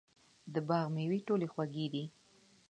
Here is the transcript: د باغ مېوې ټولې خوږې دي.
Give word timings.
د 0.53 0.55
باغ 0.67 0.85
مېوې 0.95 1.19
ټولې 1.27 1.47
خوږې 1.53 1.87
دي. 1.93 2.03